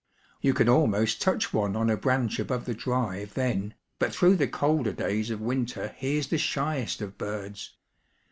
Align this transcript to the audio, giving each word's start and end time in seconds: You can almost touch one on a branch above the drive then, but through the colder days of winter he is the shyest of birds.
You 0.41 0.55
can 0.55 0.67
almost 0.67 1.21
touch 1.21 1.53
one 1.53 1.75
on 1.75 1.87
a 1.87 1.95
branch 1.95 2.39
above 2.39 2.65
the 2.65 2.73
drive 2.73 3.35
then, 3.35 3.75
but 3.99 4.11
through 4.15 4.35
the 4.37 4.47
colder 4.47 4.93
days 4.93 5.29
of 5.29 5.39
winter 5.39 5.89
he 5.95 6.17
is 6.17 6.29
the 6.29 6.39
shyest 6.39 7.03
of 7.03 7.19
birds. 7.19 7.77